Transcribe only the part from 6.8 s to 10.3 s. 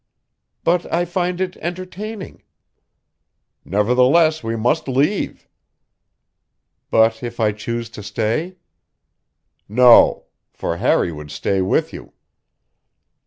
"But if I choose to stay?" "No;